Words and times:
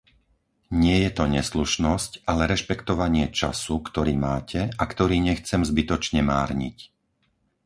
Nie 0.83 0.95
je 1.05 1.11
to 1.17 1.23
neslušnosť, 1.37 2.11
ale 2.29 2.41
rešpektovanie 2.53 3.25
času, 3.39 3.75
ktorý 3.89 4.13
máte 4.27 4.61
a 4.73 4.83
ktorý 4.93 5.17
nechcem 5.29 5.61
zbytočne 5.71 6.21
márniť. 6.33 6.77